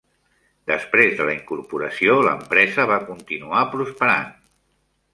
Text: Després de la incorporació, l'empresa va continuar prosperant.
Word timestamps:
Després 0.71 1.13
de 1.19 1.27
la 1.27 1.35
incorporació, 1.35 2.17
l'empresa 2.29 2.89
va 2.95 3.01
continuar 3.13 3.71
prosperant. 3.79 4.37